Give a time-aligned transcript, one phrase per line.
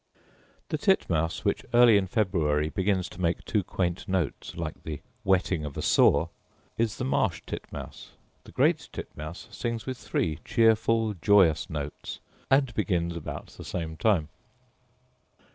[0.69, 5.63] The titmouse, which early in February begins to make two quaint notes, like the whetting
[5.63, 6.29] of a saw,
[6.75, 8.09] is the marsh titmouse:
[8.43, 12.19] the great titmouse sings with three cheerful joyous notes,
[12.49, 14.29] and begins about the same time.